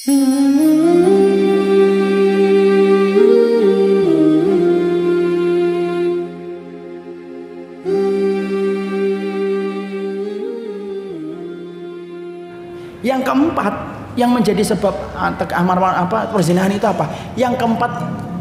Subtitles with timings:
[0.00, 0.16] Yang
[13.28, 13.74] keempat,
[14.16, 17.04] yang menjadi sebab ah, amar apa perzinahan itu apa?
[17.36, 17.92] Yang keempat,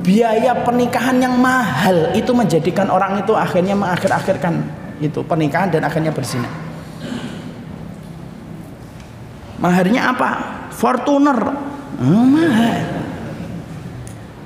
[0.07, 4.63] biaya pernikahan yang mahal itu menjadikan orang itu akhirnya mengakhir-akhirkan
[5.03, 6.47] itu pernikahan dan akhirnya berzina.
[9.59, 10.58] Maharnya apa?
[10.79, 11.39] Fortuner.
[11.99, 12.99] Oh, mahal.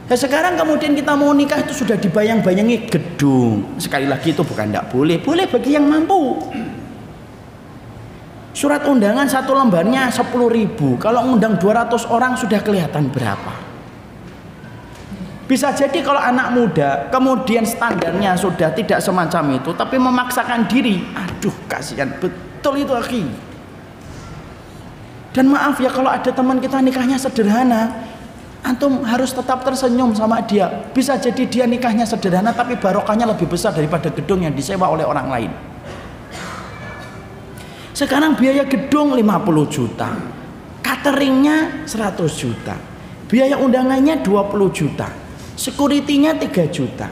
[0.09, 3.77] Nah, sekarang kemudian kita mau nikah itu sudah dibayang-bayangi gedung.
[3.77, 6.41] Sekali lagi itu bukan tidak boleh, boleh bagi yang mampu.
[8.53, 10.97] Surat undangan satu lembarnya 10 ribu.
[10.97, 13.53] Kalau undang 200 orang sudah kelihatan berapa.
[15.43, 21.03] Bisa jadi kalau anak muda kemudian standarnya sudah tidak semacam itu tapi memaksakan diri.
[21.13, 23.52] Aduh kasihan betul itu akhi.
[25.33, 27.89] Dan maaf ya kalau ada teman kita nikahnya sederhana,
[28.61, 30.69] antum harus tetap tersenyum sama dia.
[30.93, 35.27] Bisa jadi dia nikahnya sederhana tapi barokahnya lebih besar daripada gedung yang disewa oleh orang
[35.33, 35.51] lain.
[37.93, 40.09] Sekarang biaya gedung 50 juta.
[40.85, 42.75] Cateringnya 100 juta.
[43.29, 45.09] Biaya undangannya 20 juta.
[45.53, 47.09] Security-nya 3 juta.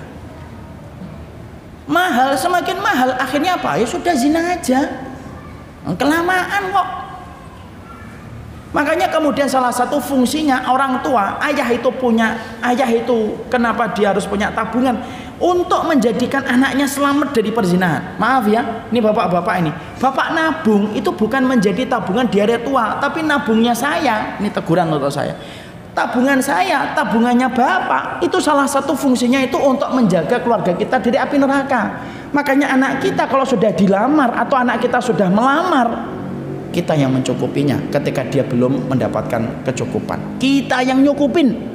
[1.86, 3.14] Mahal, semakin mahal.
[3.18, 3.78] Akhirnya apa?
[3.78, 5.10] Ya sudah zina aja.
[5.98, 7.01] Kelamaan kok.
[8.72, 14.24] Makanya kemudian salah satu fungsinya orang tua, ayah itu punya, ayah itu kenapa dia harus
[14.24, 14.96] punya tabungan?
[15.42, 18.16] untuk menjadikan anaknya selamat dari perzinahan.
[18.22, 19.74] Maaf ya, ini bapak-bapak ini.
[19.98, 24.38] Bapak nabung itu bukan menjadi tabungan di hari tua, tapi nabungnya saya.
[24.38, 25.34] Ini teguran untuk saya.
[25.92, 31.36] Tabungan saya, tabungannya bapak, itu salah satu fungsinya itu untuk menjaga keluarga kita dari api
[31.36, 32.00] neraka.
[32.32, 36.21] Makanya anak kita kalau sudah dilamar atau anak kita sudah melamar,
[36.72, 40.40] kita yang mencukupinya ketika dia belum mendapatkan kecukupan.
[40.40, 41.72] Kita yang nyukupin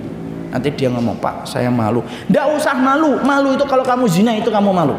[0.57, 2.01] Nanti dia ngomong, Pak saya malu.
[2.01, 3.21] Tidak usah malu.
[3.21, 4.97] Malu itu kalau kamu zina itu kamu malu.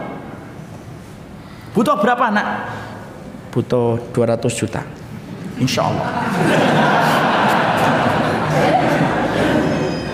[1.73, 2.69] Butuh berapa anak?
[3.49, 4.85] Butuh 200 juta.
[5.57, 6.09] Insya Allah.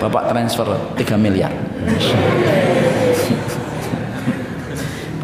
[0.00, 0.64] Bapak transfer
[0.96, 1.52] 3 miliar.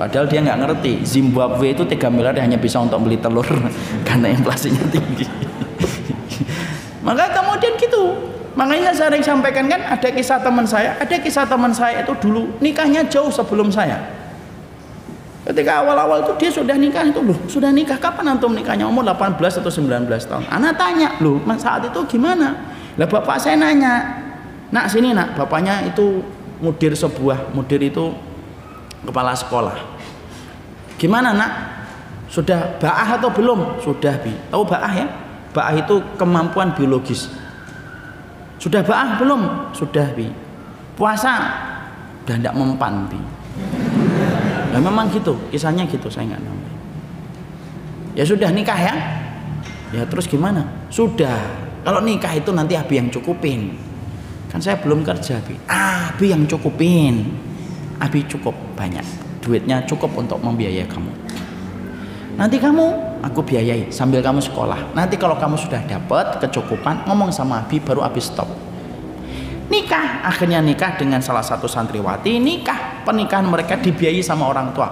[0.00, 3.44] Padahal dia nggak ngerti Zimbabwe itu 3 miliar hanya bisa untuk beli telur
[4.08, 5.28] karena inflasinya tinggi.
[7.06, 11.70] Maka kemudian gitu Makanya saya sering sampaikan kan ada kisah teman saya, ada kisah teman
[11.70, 14.02] saya itu dulu nikahnya jauh sebelum saya.
[15.46, 19.38] Ketika awal-awal itu dia sudah nikah itu loh, sudah nikah kapan antum nikahnya umur 18
[19.38, 20.44] atau 19 tahun.
[20.50, 22.58] Anak tanya, "Loh, saat itu gimana?"
[22.98, 24.18] Lah bapak saya nanya,
[24.74, 26.20] "Nak sini nak, bapaknya itu
[26.58, 28.12] mudir sebuah, mudir itu
[29.04, 29.76] kepala sekolah.
[31.00, 31.52] Gimana nak?
[32.30, 33.82] Sudah ba'ah atau belum?
[33.82, 34.30] Sudah bi.
[34.52, 35.06] Tahu ba'ah ya?
[35.50, 37.26] Ba'ah itu kemampuan biologis
[38.60, 39.72] sudah ba'ah belum?
[39.72, 40.28] Sudah bi.
[40.92, 41.32] Puasa?
[42.22, 43.16] Udah tidak mempan bi.
[44.70, 46.58] Ya memang gitu, kisahnya gitu saya nggak tahu.
[48.20, 48.94] Ya sudah nikah ya?
[49.96, 50.62] Ya terus gimana?
[50.92, 51.40] Sudah.
[51.80, 53.80] Kalau nikah itu nanti Abi yang cukupin.
[54.52, 55.56] Kan saya belum kerja Abi.
[55.64, 57.32] Abi yang cukupin.
[58.00, 59.04] Abi cukup banyak.
[59.44, 61.12] Duitnya cukup untuk membiayai kamu.
[62.36, 62.84] Nanti kamu
[63.20, 64.96] aku biayai sambil kamu sekolah.
[64.96, 68.48] Nanti kalau kamu sudah dapat kecukupan ngomong sama Abi baru Abi stop.
[69.68, 70.24] Nikah.
[70.24, 72.36] Akhirnya nikah dengan salah satu santriwati.
[72.40, 73.04] Nikah.
[73.04, 74.88] Pernikahan mereka dibiayai sama orang tua.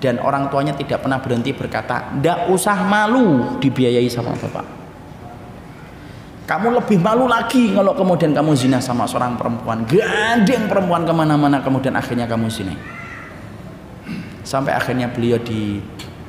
[0.00, 4.79] Dan orang tuanya tidak pernah berhenti berkata ndak usah malu dibiayai sama bapak
[6.50, 9.86] kamu lebih malu lagi kalau kemudian kamu zina sama seorang perempuan.
[9.86, 12.74] Gandeng perempuan ke mana-mana kemudian akhirnya kamu zina.
[14.42, 15.78] Sampai akhirnya beliau di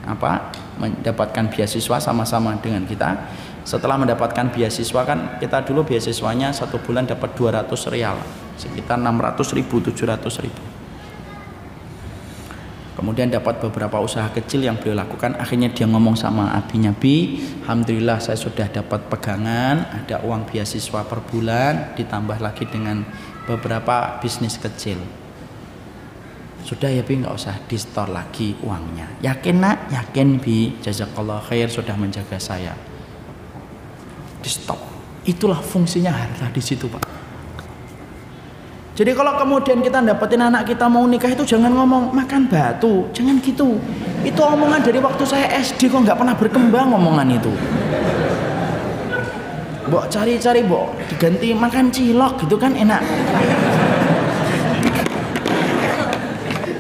[0.05, 3.17] apa mendapatkan beasiswa sama-sama dengan kita.
[3.65, 8.21] Setelah mendapatkan beasiswa kan kita dulu beasiswanya satu bulan dapat 200 real
[8.61, 10.70] sekitar 600 ribu 700 ribu
[13.01, 15.33] kemudian dapat beberapa usaha kecil yang beliau lakukan.
[15.41, 21.19] Akhirnya dia ngomong sama abinya bi Alhamdulillah saya sudah dapat pegangan ada uang beasiswa per
[21.25, 23.01] bulan ditambah lagi dengan
[23.49, 25.01] beberapa bisnis kecil.
[26.61, 29.17] Sudah ya bi nggak usah di store lagi uangnya.
[29.25, 29.89] Yakin nak?
[29.89, 30.77] Yakin bi.
[30.77, 32.77] Jazakallah khair sudah menjaga saya.
[34.37, 34.79] Di stop
[35.25, 37.05] itulah fungsinya harta di situ pak
[39.01, 43.09] jadi kalau kemudian kita dapetin anak kita mau nikah itu jangan ngomong makan batu.
[43.17, 43.81] Jangan gitu.
[44.21, 47.49] Itu omongan dari waktu saya SD kok nggak pernah berkembang omongan itu.
[49.89, 53.01] Bok cari-cari bok diganti makan cilok gitu kan enak.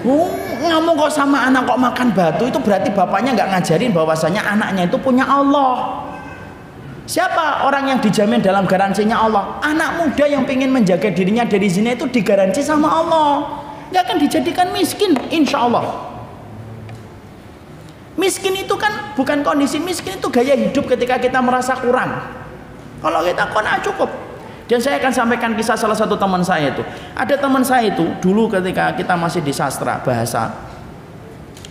[0.05, 0.29] Oh,
[0.61, 4.97] ngomong kok sama anak kok makan batu itu berarti bapaknya nggak ngajarin bahwasanya anaknya itu
[5.01, 6.00] punya Allah.
[7.11, 9.59] Siapa orang yang dijamin dalam garansinya Allah?
[9.59, 13.31] Anak muda yang ingin menjaga dirinya dari zina itu digaransi sama Allah.
[13.91, 15.91] Gak akan dijadikan miskin, insya Allah.
[18.15, 22.15] Miskin itu kan bukan kondisi miskin itu gaya hidup ketika kita merasa kurang.
[23.03, 24.07] Kalau kita kona cukup.
[24.71, 26.79] Dan saya akan sampaikan kisah salah satu teman saya itu.
[27.11, 30.47] Ada teman saya itu dulu ketika kita masih di sastra bahasa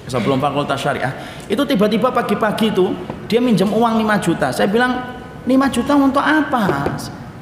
[0.05, 1.15] sebelum fakultas syariah
[1.49, 2.93] itu tiba-tiba pagi-pagi itu
[3.25, 4.53] dia minjem uang 5 juta.
[4.53, 6.85] Saya bilang 5 juta untuk apa?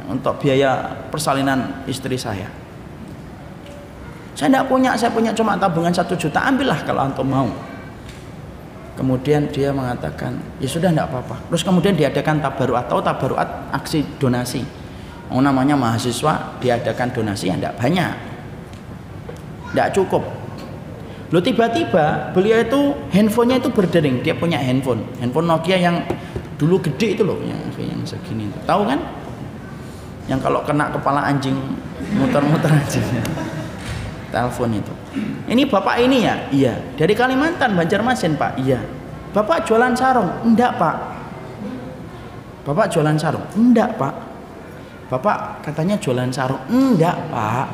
[0.09, 2.49] Untuk biaya persalinan istri saya.
[4.39, 6.39] Saya tidak punya, saya punya cuma tabungan satu juta.
[6.47, 7.51] Ambillah kalau antum mau.
[8.95, 11.39] Kemudian dia mengatakan, ya sudah tidak apa-apa.
[11.51, 14.63] Terus kemudian diadakan tabaruat atau tabaruat aksi donasi.
[15.31, 18.11] Oh, namanya mahasiswa diadakan donasi yang tidak banyak.
[19.75, 20.23] Tidak cukup.
[21.29, 22.81] Lo tiba-tiba beliau itu
[23.13, 24.25] handphonenya itu berdering.
[24.25, 26.01] Dia punya handphone, handphone Nokia yang
[26.59, 28.59] dulu gede itu loh yang yang segini itu.
[28.67, 28.99] Tahu kan?
[30.27, 31.57] Yang kalau kena kepala anjing
[32.19, 33.01] muter-muter aja
[34.29, 34.93] telepon itu.
[35.49, 36.37] Ini bapak ini ya?
[36.53, 36.75] Iya.
[37.01, 38.61] Dari Kalimantan Banjarmasin pak?
[38.61, 38.81] Iya.
[39.33, 40.29] Bapak jualan sarung?
[40.45, 40.97] Enggak pak.
[42.69, 43.45] Bapak jualan sarung?
[43.57, 44.15] Enggak pak.
[45.09, 46.61] Bapak katanya jualan sarung?
[46.69, 47.73] Enggak pak.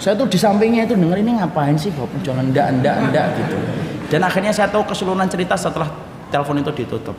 [0.00, 2.16] Saya tuh di sampingnya itu denger ini ngapain sih bapak?
[2.24, 3.56] Jualan enggak enggak enggak gitu.
[4.08, 5.92] Dan akhirnya saya tahu keseluruhan cerita setelah
[6.30, 7.18] telepon itu ditutup.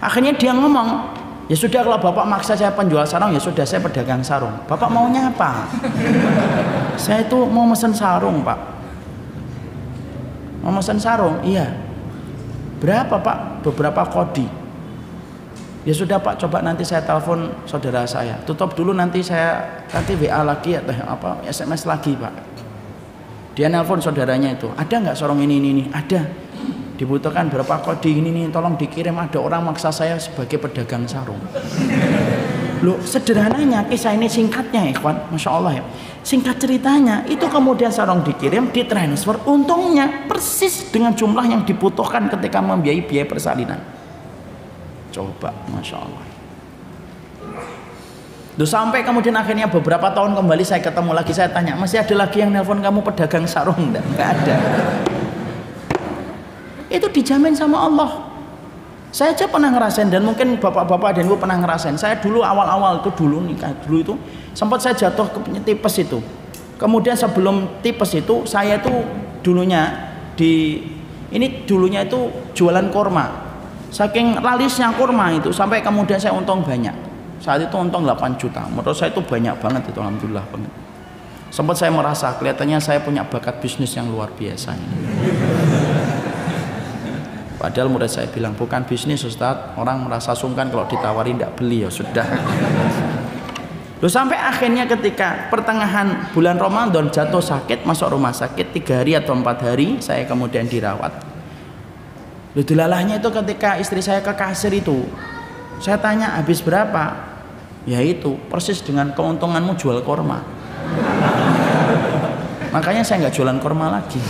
[0.00, 1.18] Akhirnya dia ngomong
[1.50, 4.54] ya sudah kalau bapak maksa saya penjual sarung ya sudah saya pedagang sarung.
[4.64, 5.66] Bapak maunya apa?
[7.00, 8.60] Saya itu mau mesen sarung pak.
[10.60, 11.40] Mau mesen sarung?
[11.40, 11.72] Iya.
[12.76, 13.64] Berapa pak?
[13.64, 14.44] Beberapa kodi.
[15.80, 18.36] Ya sudah pak coba nanti saya telepon saudara saya.
[18.44, 22.32] Tutup dulu nanti saya nanti WA lagi atau apa SMS lagi pak.
[23.56, 25.84] Dia nelpon saudaranya itu ada nggak sarung ini ini ini?
[25.88, 26.20] Ada
[27.00, 31.40] dibutuhkan berapa kode ini nih tolong dikirim ada orang maksa saya sebagai pedagang sarung
[32.80, 35.84] Loh, sederhananya kisah ini singkatnya ikhwan, Masya Allah ya.
[36.24, 39.36] Singkat ceritanya, itu kemudian sarung dikirim, ditransfer.
[39.44, 43.76] Untungnya persis dengan jumlah yang dibutuhkan ketika membiayai biaya persalinan.
[45.12, 46.24] Coba, Masya Allah.
[48.56, 52.40] Loh, sampai kemudian akhirnya beberapa tahun kembali saya ketemu lagi, saya tanya, masih ada lagi
[52.40, 53.76] yang nelpon kamu pedagang sarung?
[53.76, 54.56] Enggak, enggak ada
[56.90, 58.10] itu dijamin sama Allah.
[59.10, 61.98] Saya aja pernah ngerasain dan mungkin bapak-bapak dan ibu pernah ngerasain.
[61.98, 64.14] Saya dulu awal-awal itu dulu nikah dulu itu
[64.54, 66.18] sempat saya jatuh ke tipes itu.
[66.78, 68.90] Kemudian sebelum tipes itu saya itu
[69.42, 70.82] dulunya di
[71.30, 73.50] ini dulunya itu jualan korma
[73.90, 76.94] saking lalisnya korma itu sampai kemudian saya untung banyak.
[77.40, 78.68] Saat itu untung 8 juta.
[78.68, 80.72] Menurut saya itu banyak banget itu alhamdulillah banget.
[81.50, 84.76] Sempat saya merasa kelihatannya saya punya bakat bisnis yang luar biasa.
[87.60, 89.76] Padahal murid saya bilang bukan bisnis Ustaz.
[89.76, 92.24] Orang merasa sungkan kalau ditawari tidak beli ya sudah.
[94.00, 99.36] Loh sampai akhirnya ketika pertengahan bulan Ramadan jatuh sakit masuk rumah sakit tiga hari atau
[99.36, 101.12] empat hari saya kemudian dirawat.
[102.56, 105.04] Loh dilalahnya itu ketika istri saya ke kasir itu
[105.84, 107.28] saya tanya habis berapa?
[107.84, 110.40] Ya itu persis dengan keuntunganmu jual korma.
[112.72, 114.20] Makanya saya nggak jualan korma lagi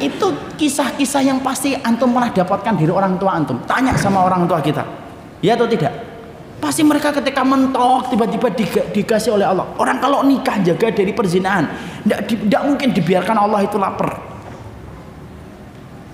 [0.00, 3.60] itu kisah-kisah yang pasti antum pernah dapatkan dari orang tua antum.
[3.68, 4.80] Tanya sama orang tua kita.
[5.44, 5.92] Ya atau tidak?
[6.60, 8.48] Pasti mereka ketika mentok tiba-tiba
[8.92, 9.68] dikasih oleh Allah.
[9.76, 11.68] Orang kalau nikah jaga dari perzinahan.
[12.04, 14.20] Tidak mungkin dibiarkan Allah itu lapar.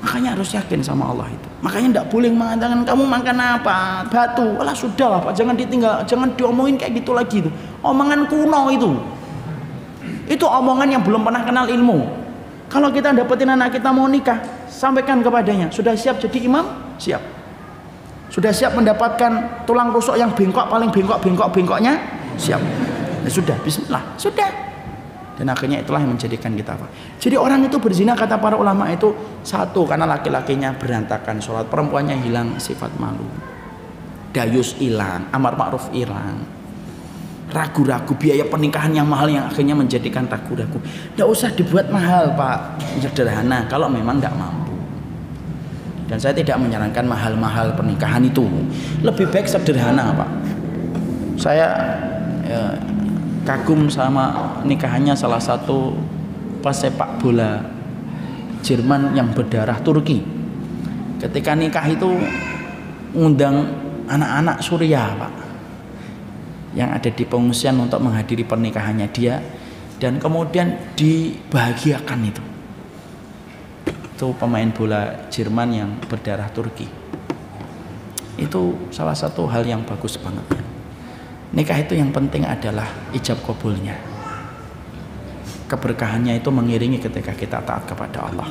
[0.03, 1.49] Makanya harus yakin sama Allah itu.
[1.63, 3.79] Makanya tidak boleh mengatakan kamu makan apa?
[4.07, 4.47] Batu.
[4.63, 5.35] Lah sudah pak.
[5.35, 7.51] Jangan ditinggal jangan diomongin kayak gitu lagi itu.
[7.83, 8.91] Omongan kuno itu.
[10.27, 12.26] Itu omongan yang belum pernah kenal ilmu
[12.67, 16.67] kalau kita dapetin anak kita mau nikah, sampaikan kepadanya, sudah siap jadi imam?
[16.99, 17.23] Siap.
[18.27, 21.95] Sudah siap mendapatkan tulang rusuk yang bengkok paling bengkok bengkok bengkoknya?
[22.37, 22.59] Siap.
[23.23, 24.03] Ya sudah, bismillah.
[24.19, 24.51] Sudah.
[25.37, 26.89] Dan akhirnya itulah yang menjadikan kita apa?
[27.21, 29.13] Jadi orang itu berzina kata para ulama itu
[29.45, 33.29] satu karena laki-lakinya berantakan sholat, perempuannya hilang sifat malu,
[34.33, 36.41] dayus hilang, amar ma'ruf hilang,
[37.55, 40.83] ragu-ragu biaya pernikahan yang mahal yang akhirnya menjadikan ragu-ragu.
[41.15, 42.83] Tidak usah dibuat mahal pak.
[42.99, 44.75] Sederhana kalau memang tidak mampu.
[46.07, 48.47] Dan saya tidak menyarankan mahal-mahal pernikahan itu.
[49.03, 50.31] Lebih baik sederhana pak.
[51.39, 51.69] Saya
[52.47, 52.63] ya,
[53.47, 55.95] kagum sama nikahannya salah satu
[56.65, 57.63] pesepak bola
[58.67, 60.27] Jerman yang berdarah Turki.
[61.23, 62.11] Ketika nikah itu
[63.15, 63.71] ngundang
[64.11, 65.46] anak-anak Suriah pak
[66.77, 69.41] yang ada di pengungsian untuk menghadiri pernikahannya dia
[69.97, 72.43] dan kemudian dibahagiakan itu.
[74.13, 76.85] Itu pemain bola Jerman yang berdarah Turki.
[78.37, 80.45] Itu salah satu hal yang bagus banget.
[81.57, 83.97] Nikah itu yang penting adalah ijab kabulnya.
[85.67, 88.47] Keberkahannya itu mengiringi ketika kita taat kepada Allah